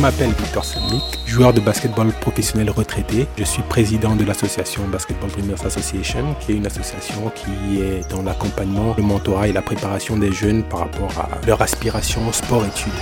[0.00, 3.26] m'appelle Victor Semlik, joueur de basketball professionnel retraité.
[3.36, 8.22] Je suis président de l'association Basketball Dreamers Association, qui est une association qui est dans
[8.22, 12.92] l'accompagnement, le mentorat et la préparation des jeunes par rapport à leur aspiration sport-études.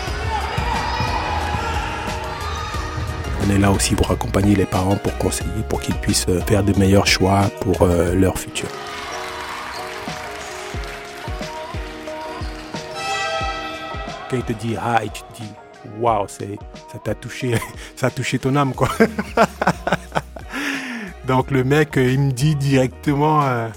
[3.46, 6.76] On est là aussi pour accompagner les parents, pour conseiller, pour qu'ils puissent faire de
[6.76, 8.68] meilleurs choix pour euh, leur futur.
[14.29, 15.49] Quand il te dit ah et tu te dis
[16.00, 16.45] waouh, ça
[17.03, 17.59] t'a touché,
[17.96, 18.89] ça a touché ton âme quoi.
[21.27, 23.68] Donc le mec euh, il me dit directement euh,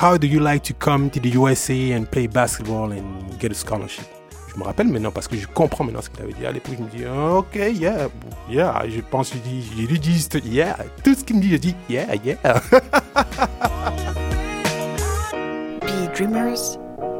[0.00, 3.54] How do you like to come to the USA and play basketball and get a
[3.54, 4.04] scholarship?
[4.52, 6.44] Je me rappelle maintenant parce que je comprends maintenant ce qu'il avait dit.
[6.44, 8.08] À l'époque, je me dis, ok, yeah,
[8.50, 8.82] yeah.
[8.86, 10.76] Je pense, je dis, je lui dis, yeah.
[11.02, 12.36] Tout ce qu'il me dit, je dis, yeah, yeah.
[15.80, 16.76] Be Dreamers,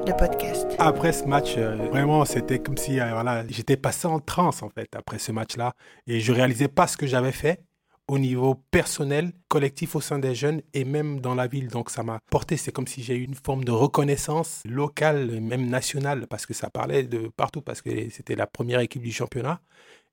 [0.06, 0.66] le podcast.
[0.78, 4.68] Après ce match, euh, vraiment, c'était comme si euh, voilà, j'étais passé en transe en
[4.68, 5.74] fait après ce match-là
[6.06, 7.62] et je réalisais pas ce que j'avais fait
[8.08, 11.68] au niveau personnel, collectif au sein des jeunes et même dans la ville.
[11.68, 15.68] Donc ça m'a porté, c'est comme si j'ai eu une forme de reconnaissance locale, même
[15.68, 19.60] nationale, parce que ça parlait de partout, parce que c'était la première équipe du championnat.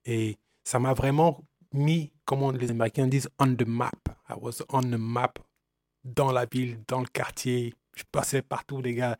[0.04, 3.90] Et ça m'a vraiment mis, comme les Américains disent, on the map.
[4.28, 5.34] I was on the map
[6.04, 7.74] dans la ville, dans le quartier.
[7.96, 9.18] Je passais partout, les gars.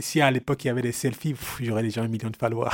[0.00, 2.70] Si à l'époque il y avait des selfies, j'aurais déjà un million de followers.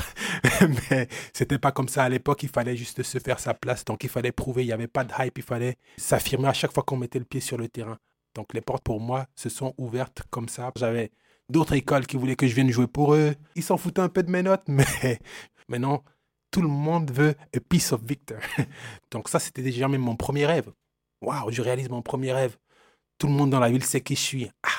[0.91, 2.42] Mais c'était pas comme ça à l'époque.
[2.42, 3.84] Il fallait juste se faire sa place.
[3.84, 4.62] Donc il fallait prouver.
[4.62, 5.39] Il n'y avait pas de hype.
[5.39, 7.98] Il fallait s'affirmer à chaque fois qu'on mettait le pied sur le terrain.
[8.34, 10.70] Donc les portes pour moi se sont ouvertes comme ça.
[10.77, 11.11] J'avais
[11.48, 13.34] d'autres écoles qui voulaient que je vienne jouer pour eux.
[13.55, 15.19] Ils s'en foutaient un peu de mes notes, mais
[15.69, 16.03] maintenant
[16.51, 18.39] tout le monde veut a piece of Victor.
[19.11, 20.70] Donc ça c'était déjà même mon premier rêve.
[21.20, 22.57] Waouh, je réalise mon premier rêve.
[23.19, 24.51] Tout le monde dans la ville sait qui je suis.
[24.64, 24.72] Ah,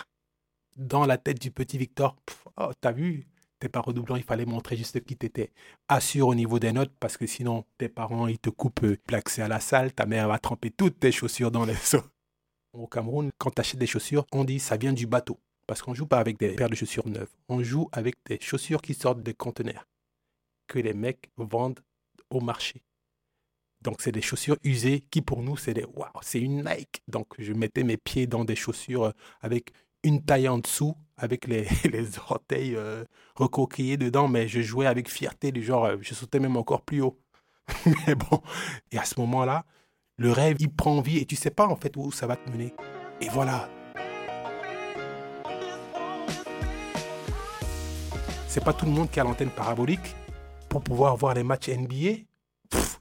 [0.76, 2.16] dans la tête du petit Victor,
[2.58, 3.28] oh, t'as vu,
[3.60, 5.52] t'es pas redoublant, il fallait montrer juste qui t'étais.
[5.88, 9.42] Assure au niveau des notes, parce que sinon, tes parents, ils te coupent euh, l'accès
[9.42, 12.04] à la salle, ta mère va tremper toutes tes chaussures dans les seaux.
[12.74, 15.40] Au Cameroun, quand tu achètes des chaussures, on dit ça vient du bateau.
[15.68, 17.30] Parce qu'on joue pas avec des paires de chaussures neuves.
[17.48, 19.88] On joue avec des chaussures qui sortent des conteneurs.
[20.68, 21.80] Que les mecs vendent
[22.30, 22.84] au marché.
[23.82, 27.02] Donc, c'est des chaussures usées qui, pour nous, c'est des waouh, c'est une Nike.
[27.08, 29.12] Donc, je mettais mes pieds dans des chaussures euh,
[29.42, 29.74] avec
[30.04, 31.68] une taille en dessous, avec les,
[32.30, 33.04] orteils euh,
[33.36, 37.02] recoquillés dedans, mais je jouais avec fierté, du genre, euh, je sautais même encore plus
[37.02, 37.20] haut.
[38.08, 38.42] mais bon,
[38.92, 39.66] et à ce moment-là,
[40.18, 42.50] le rêve, il prend vie et tu sais pas en fait où ça va te
[42.50, 42.74] mener.
[43.22, 43.70] Et voilà.
[48.48, 50.16] C'est pas tout le monde qui a l'antenne parabolique
[50.70, 52.26] pour pouvoir voir les matchs NBA.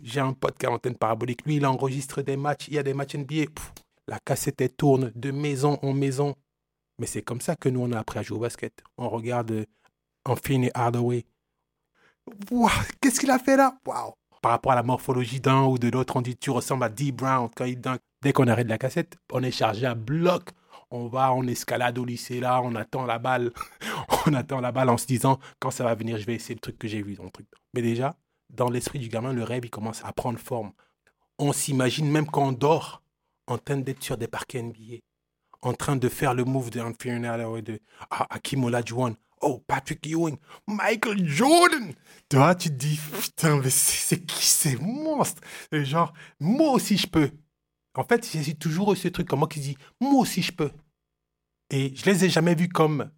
[0.02, 1.44] J'ai un pote qui a l'antenne parabolique.
[1.44, 2.68] Lui, il enregistre des matchs.
[2.68, 3.44] Il y a des matchs NBA.
[4.08, 6.34] La cassette tourne de maison en maison.
[7.02, 8.80] Mais c'est comme ça que nous, on a appris à jouer au basket.
[8.96, 9.66] On regarde
[10.24, 11.24] Anthony Hardaway.
[12.48, 12.70] Waouh,
[13.00, 13.76] qu'est-ce qu'il a fait là?
[13.84, 16.88] Waouh Par rapport à la morphologie d'un ou de l'autre, on dit tu ressembles à
[16.88, 17.10] D.
[17.10, 17.98] Brown quand il dunk.
[18.22, 20.50] Dès qu'on arrête la cassette, on est chargé à bloc.
[20.92, 23.50] On va, on escalade au lycée là, on attend la balle.
[24.28, 26.60] on attend la balle en se disant quand ça va venir, je vais essayer le
[26.60, 27.48] truc que j'ai vu dans le truc.
[27.74, 28.14] Mais déjà,
[28.48, 30.70] dans l'esprit du gamin, le rêve, il commence à prendre forme.
[31.40, 33.02] On s'imagine même quand on dort
[33.48, 34.98] en train d'être sur des parquets NBA
[35.62, 37.80] en train de faire le move de Hardaway, de
[38.10, 40.36] Hakim Olajuwon, oh, Patrick Ewing,
[40.66, 41.94] Michael Jordan.
[42.28, 45.42] Tu vois, tu te dis, putain, mais c'est qui ces monstres?
[45.72, 47.30] Genre, moi aussi je peux.
[47.94, 50.70] En fait, j'ai toujours eu ce truc comme moi qui dit, moi aussi je peux.
[51.70, 53.10] Et je les ai jamais vus comme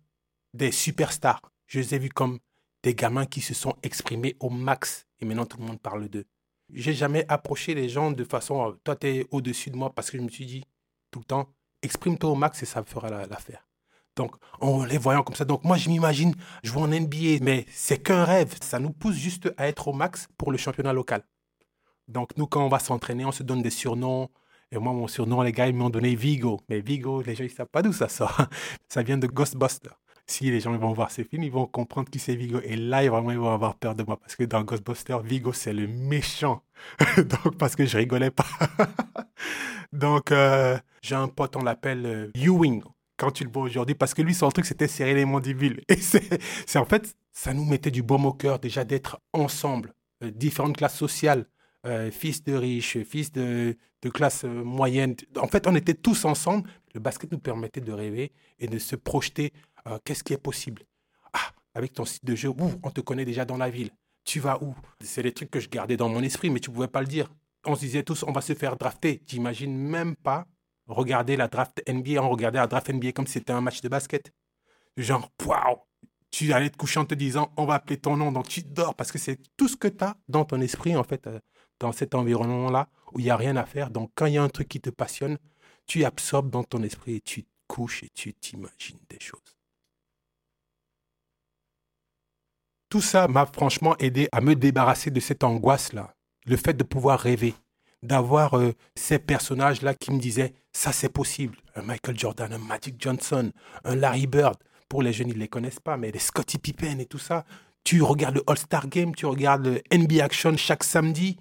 [0.53, 1.41] des superstars.
[1.66, 2.38] Je les ai vus comme
[2.83, 5.06] des gamins qui se sont exprimés au max.
[5.21, 6.27] Et maintenant, tout le monde parle d'eux.
[6.72, 10.10] J'ai jamais approché les gens de façon, euh, toi, tu es au-dessus de moi parce
[10.10, 10.65] que je me suis dit
[11.10, 11.53] tout le temps,
[11.84, 13.67] exprime-toi au max et ça fera la- l'affaire.
[14.17, 17.99] Donc, en les voyant comme ça, donc moi je m'imagine jouer en NBA, mais c'est
[18.03, 18.55] qu'un rêve.
[18.62, 21.22] Ça nous pousse juste à être au max pour le championnat local.
[22.09, 24.28] Donc, nous, quand on va s'entraîner, on se donne des surnoms.
[24.71, 26.60] Et moi, mon surnom, les gars, ils m'ont donné Vigo.
[26.69, 28.37] Mais Vigo, les gens, ils savent pas d'où ça sort.
[28.89, 29.98] Ça vient de Ghostbusters.
[30.26, 32.60] Si les gens vont voir ces films, ils vont comprendre qui c'est Vigo.
[32.65, 34.18] Et là, vraiment, ils vont avoir peur de moi.
[34.18, 36.62] Parce que dans Ghostbusters, Vigo, c'est le méchant.
[37.16, 38.47] Donc, parce que je rigolais pas.
[39.92, 42.82] Donc, euh, j'ai un pote, on l'appelle euh, Ewing,
[43.16, 45.82] quand tu le vois aujourd'hui, parce que lui, son truc, c'était serrer les mandibules.
[45.88, 49.92] Et c'est en fait, ça nous mettait du baume au cœur déjà d'être ensemble,
[50.22, 51.47] euh, différentes classes sociales,
[51.86, 55.15] euh, fils de riches, fils de, de classe moyenne.
[55.38, 56.68] En fait, on était tous ensemble.
[56.94, 59.53] Le basket nous permettait de rêver et de se projeter.
[59.89, 60.83] Euh, Qu'est-ce qui est possible?
[61.33, 63.91] Ah, avec ton site de jeu, ouh, on te connaît déjà dans la ville.
[64.25, 64.75] Tu vas où?
[65.01, 67.31] C'est des trucs que je gardais dans mon esprit, mais tu pouvais pas le dire.
[67.66, 69.19] On se disait tous, on va se faire drafter.
[69.19, 70.47] T'imagines même pas
[70.86, 73.89] regarder la draft NBA, on regardait la draft NBA comme si c'était un match de
[73.89, 74.33] basket.
[74.97, 75.78] Genre, waouh
[76.30, 78.95] Tu allais te coucher en te disant, on va appeler ton nom, donc tu dors
[78.95, 81.39] parce que c'est tout ce que tu as dans ton esprit, en fait, euh,
[81.80, 83.91] dans cet environnement-là où il n'y a rien à faire.
[83.91, 85.39] Donc, quand il y a un truc qui te passionne,
[85.87, 89.53] tu absorbes dans ton esprit et tu te couches et tu t'imagines des choses.
[92.94, 96.14] Tout ça m'a franchement aidé à me débarrasser de cette angoisse-là.
[96.46, 97.56] Le fait de pouvoir rêver,
[98.04, 101.56] d'avoir euh, ces personnages-là qui me disaient, ça c'est possible.
[101.74, 103.50] Un Michael Jordan, un Magic Johnson,
[103.82, 104.54] un Larry Bird.
[104.88, 107.44] Pour les jeunes, ils ne les connaissent pas, mais les Scottie Pippen et tout ça.
[107.82, 111.36] Tu regardes le All-Star Game, tu regardes le NBA Action chaque samedi.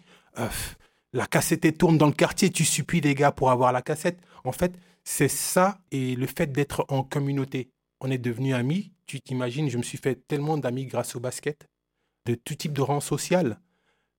[1.13, 4.17] La cassette tourne dans le quartier, tu supplies les gars pour avoir la cassette.
[4.44, 4.73] En fait,
[5.03, 7.69] c'est ça et le fait d'être en communauté.
[8.05, 8.91] On est devenus amis.
[9.05, 11.69] Tu t'imagines, je me suis fait tellement d'amis grâce au basket,
[12.25, 13.61] de tout type de rang social.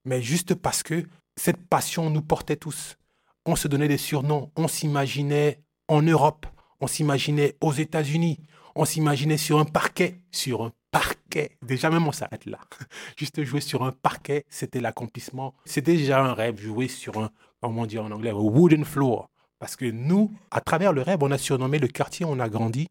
[0.07, 1.05] Mais juste parce que
[1.37, 2.97] cette passion nous portait tous.
[3.45, 4.51] On se donnait des surnoms.
[4.57, 6.47] On s'imaginait en Europe.
[6.81, 8.41] On s'imaginait aux États-Unis.
[8.75, 10.19] On s'imaginait sur un parquet.
[10.31, 11.59] Sur un parquet.
[11.61, 12.61] Déjà, même on s'arrête là.
[13.19, 15.55] Juste jouer sur un parquet, c'était l'accomplissement.
[15.67, 19.29] C'était déjà un rêve, jouer sur un, comment dire en anglais, un wooden floor.
[19.59, 22.89] Parce que nous, à travers le rêve, on a surnommé le quartier on a grandi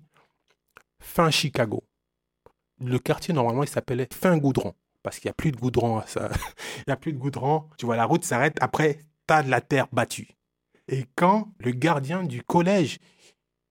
[1.04, 1.84] Fin Chicago.
[2.80, 4.74] Le quartier, normalement, il s'appelait Fin Goudron.
[5.04, 6.02] Parce qu'il n'y a plus de goudron.
[6.08, 6.30] Ça.
[6.78, 7.70] il n'y a plus de goudron.
[7.78, 8.58] Tu vois, la route s'arrête.
[8.62, 10.30] Après, tu as de la terre battue.
[10.88, 13.00] Et quand le gardien du collège,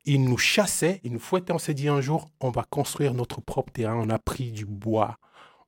[0.04, 3.40] il nous chassait, il nous fouettait, on s'est dit un jour, on va construire notre
[3.40, 3.96] propre terrain.
[3.96, 5.18] On a pris du bois,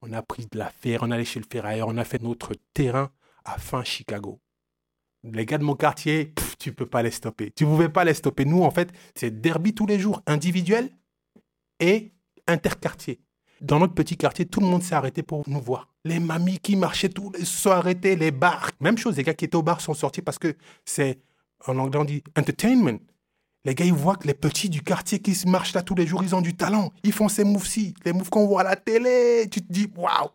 [0.02, 2.52] on a pris de la fer, on allait chez le ferrailleur, on a fait notre
[2.75, 3.11] terrain
[3.44, 4.40] à fin Chicago.
[5.22, 7.50] Les gars de mon quartier, tu tu peux pas les stopper.
[7.50, 8.46] Tu pouvais pas les stopper.
[8.46, 10.90] Nous, en fait, c'est derby tous les jours, individuel
[11.84, 12.12] et
[12.46, 13.20] interquartier.
[13.60, 15.88] Dans notre petit quartier, tout le monde s'est arrêté pour nous voir.
[16.04, 18.70] Les mamies qui marchaient tous les sont arrêtées, les bars.
[18.81, 21.20] Même chose, les gars qui étaient au bar sont sortis parce que c'est,
[21.66, 22.98] en anglais on dit entertainment.
[23.64, 26.06] Les gars, ils voient que les petits du quartier qui se marchent là tous les
[26.06, 26.92] jours, ils ont du talent.
[27.02, 29.48] Ils font ces moves-ci, les moves qu'on voit à la télé.
[29.50, 30.28] Tu te dis, waouh!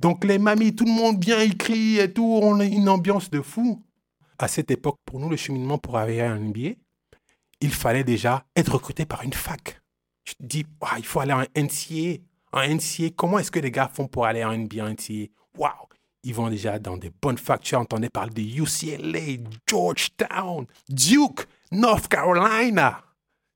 [0.00, 3.40] Donc les mamies, tout le monde bien écrit et tout, on a une ambiance de
[3.40, 3.84] fou.
[4.38, 6.52] À cette époque, pour nous, le cheminement pour arriver à un
[7.60, 9.81] il fallait déjà être recruté par une fac.
[10.24, 10.64] Tu te dis,
[10.98, 12.20] il faut aller en NCA.
[12.52, 15.30] En NCA, comment est-ce que les gars font pour aller en NBA, NCA?
[15.56, 15.72] Waouh!
[16.24, 17.62] Ils vont déjà dans des bonnes facs.
[17.62, 23.02] Tu entendais parler de UCLA, Georgetown, Duke, North Carolina.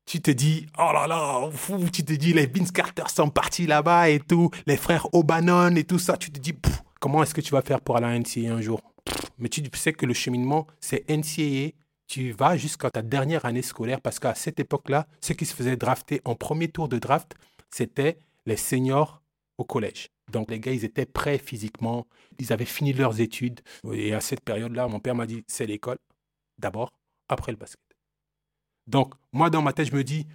[0.05, 1.51] Tu te dis, oh là là,
[1.93, 5.85] tu te dis, les Vince Carter sont partis là-bas et tout, les frères O'Bannon et
[5.85, 6.17] tout ça.
[6.17, 6.55] Tu te dis,
[7.01, 8.81] comment est-ce que tu vas faire pour aller à NCA un jour?
[9.39, 11.73] Mais tu sais que le cheminement, c'est NCA.
[12.07, 15.77] Tu vas jusqu'à ta dernière année scolaire parce qu'à cette époque-là, ceux qui se faisaient
[15.77, 17.35] drafter en premier tour de draft,
[17.71, 19.23] c'était les seniors
[19.59, 20.11] au collège.
[20.31, 22.07] Donc les gars, ils étaient prêts physiquement,
[22.39, 23.61] ils avaient fini leurs études.
[23.93, 25.99] Et à cette période-là, mon père m'a dit, c'est l'école,
[26.59, 26.93] d'abord,
[27.29, 27.81] après le basket.
[28.87, 30.27] Donc moi, dans ma tête, je me dis,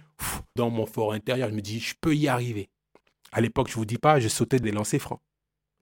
[0.56, 2.68] dans mon fort intérieur, je me dis, je peux y arriver.
[3.32, 5.20] À l'époque, je vous dis pas, je sautais des lancers francs.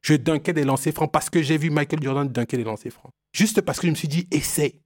[0.02, 3.12] Je dunkais des lancers francs parce que j'ai vu Michael Jordan dunker des lancers francs.
[3.32, 4.80] Juste parce que je me suis dit, essaye.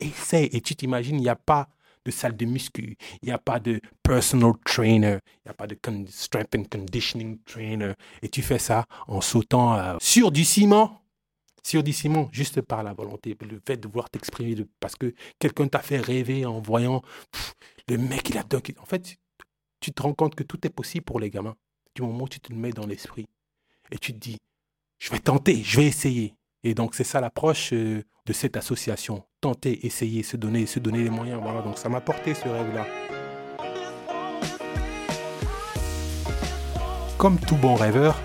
[0.00, 0.48] Essaye.
[0.52, 1.68] Et tu t'imagines, il n'y a pas
[2.04, 5.66] de salle de muscu, il n'y a pas de personal trainer, il n'y a pas
[5.66, 5.76] de
[6.08, 7.92] strength and conditioning trainer.
[8.22, 10.96] Et tu fais ça en sautant euh, sur du ciment.
[11.62, 15.68] Sur du ciment, juste par la volonté, le fait de vouloir t'exprimer, parce que quelqu'un
[15.68, 17.02] t'a fait rêver en voyant
[17.86, 18.74] le mec, il a dunké.
[18.80, 19.18] En fait,
[19.80, 21.56] tu te rends compte que tout est possible pour les gamins.
[21.94, 23.26] Du moment où tu te le mets dans l'esprit
[23.90, 24.38] et tu te dis,
[24.98, 26.34] je vais tenter, je vais essayer.
[26.62, 29.24] Et donc, c'est ça l'approche euh, de cette association.
[29.40, 31.40] Tenter, essayer, se donner, se donner les moyens.
[31.42, 32.86] Voilà, donc ça m'a porté ce rêve-là.
[37.16, 38.20] Comme tout bon rêveur,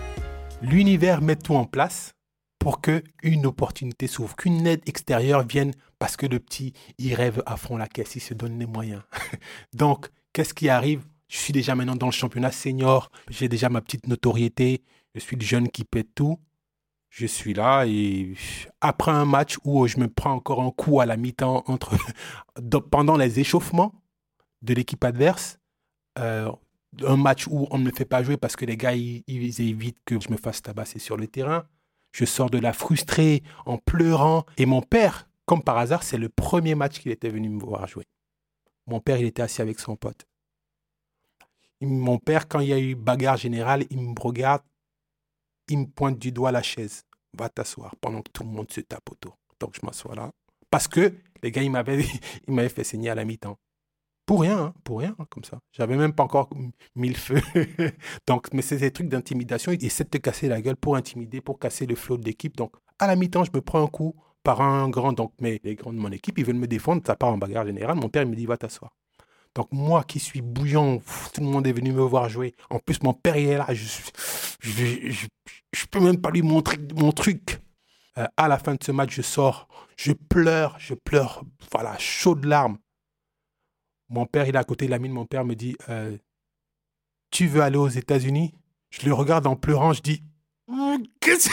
[0.61, 2.13] l'univers met tout en place
[2.59, 7.43] pour que une opportunité s'ouvre, qu'une aide extérieure vienne parce que le petit, il rêve
[7.45, 9.01] à fond la caisse, il se donne les moyens.
[9.73, 11.05] donc, qu'est-ce qui arrive?
[11.27, 15.35] Je suis déjà maintenant dans le championnat senior, j'ai déjà ma petite notoriété, je suis
[15.35, 16.39] le jeune qui pète tout.
[17.17, 18.33] Je suis là et
[18.81, 21.95] après un match où je me prends encore un coup à la mi-temps entre
[22.91, 23.93] pendant les échauffements
[24.61, 25.57] de l'équipe adverse,
[26.19, 26.51] euh,
[27.07, 29.61] un match où on ne me fait pas jouer parce que les gars ils, ils
[29.61, 31.63] évitent que je me fasse tabasser sur le terrain.
[32.11, 34.45] Je sors de là frustré, en pleurant.
[34.57, 37.87] Et mon père, comme par hasard, c'est le premier match qu'il était venu me voir
[37.87, 38.07] jouer.
[38.87, 40.27] Mon père, il était assis avec son pote.
[41.79, 44.63] Mon père, quand il y a eu bagarre générale, il me regarde,
[45.69, 47.04] il me pointe du doigt la chaise.
[47.37, 49.37] Va t'asseoir pendant que tout le monde se tape autour.
[49.59, 50.31] Donc je m'assois là.
[50.69, 51.13] Parce que
[51.43, 53.57] les gars, ils m'avaient, fait saigner à la mi-temps.
[54.25, 55.59] Pour rien, hein, pour rien, hein, comme ça.
[55.71, 56.49] J'avais même pas encore
[56.95, 57.39] mis le feu.
[58.27, 59.71] Donc, mais c'est des trucs d'intimidation.
[59.71, 62.57] Ils essaient de te casser la gueule pour intimider, pour casser le flot de l'équipe.
[62.57, 65.13] Donc, à la mi-temps, je me prends un coup par un grand.
[65.13, 67.03] Donc, mais les grands de mon équipe, ils veulent me défendre.
[67.05, 67.97] Ça part en bagarre générale.
[67.97, 68.91] Mon père, il me dit, va t'asseoir.
[69.55, 71.01] Donc moi qui suis bouillant,
[71.33, 72.53] tout le monde est venu me voir jouer.
[72.69, 73.65] En plus, mon père, il est là.
[73.71, 73.85] Je,
[74.69, 75.27] je,
[75.73, 77.59] je, peux même pas lui montrer mon truc.
[78.17, 79.67] Euh, à la fin de ce match, je sors,
[79.97, 82.77] je pleure, je pleure, voilà, chaud de larmes.
[84.09, 85.11] Mon père, il est à côté de la mine.
[85.11, 86.17] Mon père me dit, euh,
[87.31, 88.53] tu veux aller aux États-Unis?
[88.89, 90.23] Je le regarde en pleurant, je dis,
[90.67, 91.49] hum, qu'est-ce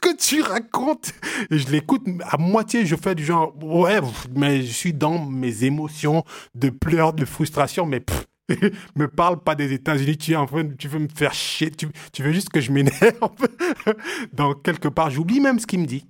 [0.00, 1.12] que tu racontes?
[1.50, 4.00] Je l'écoute à moitié, je fais du genre, ouais,
[4.34, 6.24] mais je suis dans mes émotions
[6.54, 8.04] de pleurs, de frustration, mais
[8.96, 10.34] me parle pas des États-Unis, tu
[10.78, 13.48] tu veux me faire chier, tu, tu veux juste que je m'énerve.
[14.32, 16.06] Donc, quelque part, j'oublie même ce qu'il me dit.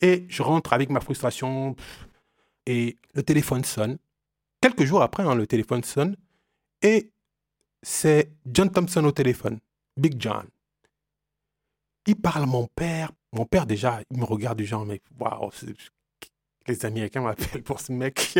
[0.00, 1.76] Et je rentre avec ma frustration
[2.66, 3.98] et le téléphone sonne.
[4.60, 6.16] Quelques jours après, hein, le téléphone sonne
[6.82, 7.10] et
[7.82, 9.60] c'est John Thompson au téléphone,
[9.96, 10.46] Big John.
[12.06, 13.12] Il parle à mon père.
[13.32, 15.50] Mon père, déjà, il me regarde du genre, mais waouh,
[16.66, 18.34] les Américains m'appellent pour ce mec.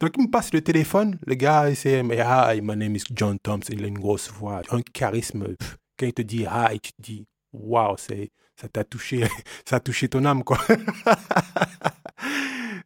[0.00, 1.18] Donc, il me passe le téléphone.
[1.26, 3.72] Le gars, il dit Hi, my name is John Thompson.
[3.72, 5.56] Il a une grosse voix, un charisme.
[5.98, 9.26] Quand il te dit Hi, tu te dis Waouh, ça t'a touché,
[9.68, 10.58] ça a touché ton âme, quoi.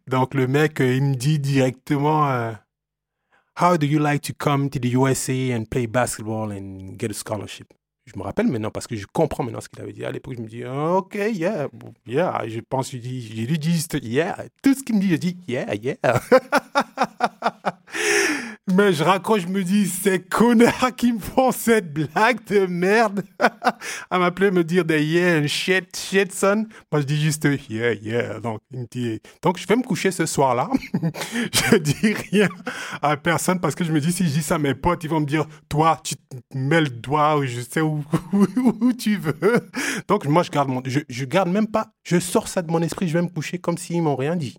[0.07, 2.53] Donc, le mec, il me dit directement euh,
[3.61, 7.15] How do you like to come to the USA and play basketball and get a
[7.15, 7.75] scholarship?
[8.07, 10.05] Je me rappelle maintenant parce que je comprends maintenant ce qu'il avait dit.
[10.05, 11.69] À l'époque, je me dis, OK, yeah,
[12.07, 12.41] yeah.
[12.47, 14.45] Je pense, je dis, j'ai lui dit, yeah.
[14.63, 15.97] Tout ce qu'il me dit, je dis, yeah, yeah.
[18.77, 23.23] Mais je raccroche, je me dis, ces connards qui me font cette blague de merde.
[24.11, 26.67] à m'appeler, me dire des yeah shit, shit, son.
[26.93, 28.39] Moi, je dis juste yeah, yeah.
[28.39, 28.61] Donc,
[29.41, 30.69] donc je vais me coucher ce soir-là.
[31.53, 32.51] je dis rien
[33.01, 35.11] à personne parce que je me dis, si je dis ça à mes potes, ils
[35.11, 36.17] vont me dire, toi, tu
[36.53, 38.05] mets le doigt ou je sais où,
[38.35, 39.71] où, tu veux.
[40.07, 42.83] Donc, moi, je garde mon, je, je garde même pas, je sors ça de mon
[42.83, 44.59] esprit, je vais me coucher comme s'ils m'ont rien dit.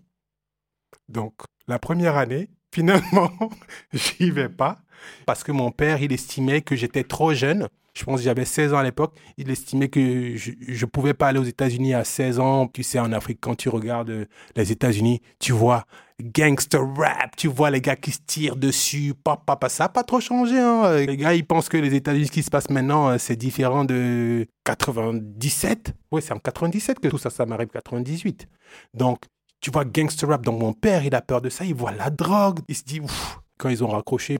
[1.08, 1.34] Donc,
[1.68, 3.30] la première année, Finalement,
[3.92, 4.78] j'y vais pas
[5.26, 7.68] parce que mon père, il estimait que j'étais trop jeune.
[7.94, 9.14] Je pense que j'avais 16 ans à l'époque.
[9.38, 12.68] Il estimait que je ne pouvais pas aller aux États-Unis à 16 ans.
[12.68, 15.84] Tu sais, en Afrique, quand tu regardes euh, les États-Unis, tu vois
[16.20, 19.14] gangster rap, tu vois les gars qui se tirent dessus.
[19.24, 20.58] Papa, ça n'a pas trop changé.
[20.58, 20.98] Hein.
[21.06, 23.84] Les gars, ils pensent que les États-Unis, ce qui se passe maintenant, euh, c'est différent
[23.84, 25.94] de 97.
[26.12, 28.48] Oui, c'est en 97 que tout ça, ça m'arrive 98.
[28.94, 29.22] Donc,
[29.60, 30.42] tu vois gangster rap.
[30.44, 31.64] Donc mon père, il a peur de ça.
[31.64, 32.60] Il voit la drogue.
[32.68, 34.38] Il se dit, ouf, quand ils ont raccroché,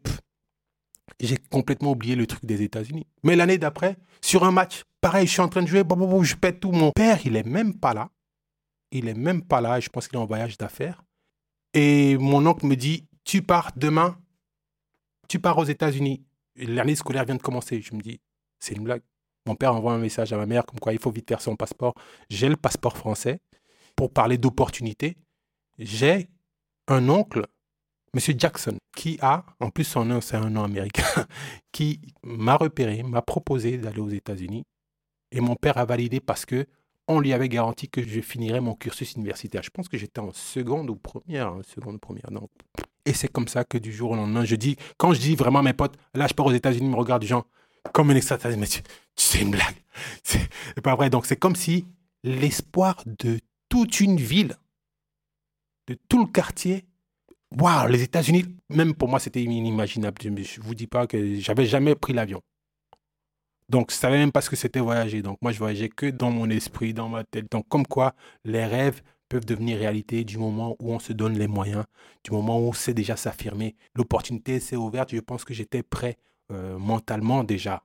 [1.20, 3.06] j'ai complètement oublié le truc des États-Unis.
[3.22, 5.82] Mais l'année d'après, sur un match, pareil, je suis en train de jouer,
[6.22, 6.72] je pète tout.
[6.72, 8.10] Mon père, il est même pas là.
[8.90, 9.80] Il est même pas là.
[9.80, 11.04] Je pense qu'il est en voyage d'affaires.
[11.74, 14.16] Et mon oncle me dit, tu pars demain,
[15.28, 16.24] tu pars aux États-Unis.
[16.56, 17.82] L'année scolaire vient de commencer.
[17.82, 18.20] Je me dis,
[18.58, 19.02] c'est une blague.
[19.46, 21.56] Mon père envoie un message à ma mère comme quoi il faut vite faire son
[21.56, 21.94] passeport.
[22.28, 23.40] J'ai le passeport français
[23.98, 25.16] pour parler d'opportunité,
[25.76, 26.28] j'ai
[26.86, 27.48] un oncle,
[28.14, 28.38] M.
[28.38, 31.26] Jackson, qui a, en plus son nom c'est un nom américain,
[31.72, 34.62] qui m'a repéré, m'a proposé d'aller aux États-Unis.
[35.32, 36.66] Et mon père a validé parce que
[37.08, 39.64] on lui avait garanti que je finirais mon cursus universitaire.
[39.64, 42.30] Je pense que j'étais en seconde ou première, hein, seconde première.
[42.30, 42.50] Donc.
[43.04, 45.58] Et c'est comme ça que du jour au lendemain, je dis, quand je dis vraiment
[45.58, 47.46] à mes potes, là je pars aux États-Unis, ils me regardent gens
[47.92, 49.82] comme un extraterrestre, mais tu, tu sais une blague.
[50.22, 50.48] C'est
[50.84, 51.10] pas vrai.
[51.10, 51.84] Donc c'est comme si
[52.22, 54.56] l'espoir de toute une ville,
[55.86, 56.84] de tout le quartier.
[57.50, 60.20] Waouh, les États-Unis, même pour moi, c'était inimaginable.
[60.22, 62.42] Je ne vous dis pas que j'avais jamais pris l'avion.
[63.68, 65.22] Donc, je savais même pas ce que c'était voyager.
[65.22, 67.50] Donc, moi, je voyageais que dans mon esprit, dans ma tête.
[67.50, 71.48] Donc, comme quoi, les rêves peuvent devenir réalité du moment où on se donne les
[71.48, 71.84] moyens,
[72.24, 73.76] du moment où on sait déjà s'affirmer.
[73.94, 75.14] L'opportunité s'est ouverte.
[75.14, 76.16] Je pense que j'étais prêt
[76.50, 77.84] euh, mentalement déjà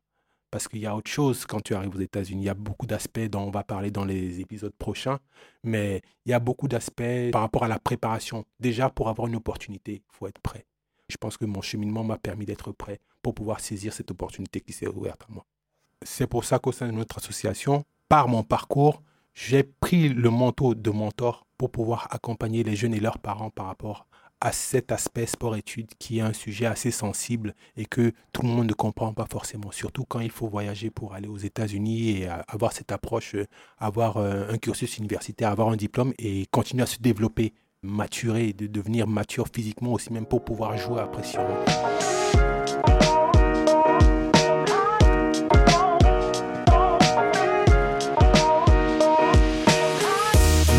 [0.53, 2.43] parce qu'il y a autre chose quand tu arrives aux États-Unis.
[2.43, 5.17] Il y a beaucoup d'aspects dont on va parler dans les épisodes prochains,
[5.63, 8.45] mais il y a beaucoup d'aspects par rapport à la préparation.
[8.59, 10.67] Déjà, pour avoir une opportunité, il faut être prêt.
[11.09, 14.73] Je pense que mon cheminement m'a permis d'être prêt pour pouvoir saisir cette opportunité qui
[14.73, 15.43] s'est ouverte à moi.
[16.03, 19.01] C'est pour ça qu'au sein de notre association, par mon parcours,
[19.33, 23.65] j'ai pris le manteau de mentor pour pouvoir accompagner les jeunes et leurs parents par
[23.65, 24.05] rapport
[24.43, 28.67] à cet aspect sport-études qui est un sujet assez sensible et que tout le monde
[28.67, 32.73] ne comprend pas forcément, surtout quand il faut voyager pour aller aux États-Unis et avoir
[32.73, 33.45] cette approche, euh,
[33.77, 38.67] avoir euh, un cursus universitaire, avoir un diplôme et continuer à se développer, maturer, de
[38.67, 41.41] devenir mature physiquement aussi même pour pouvoir jouer à pression.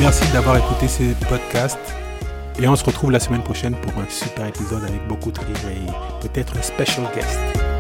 [0.00, 1.78] Merci d'avoir écouté ce podcast.
[2.58, 5.56] Et on se retrouve la semaine prochaine pour un super épisode avec beaucoup de rire
[5.66, 7.74] et peut-être un special guest.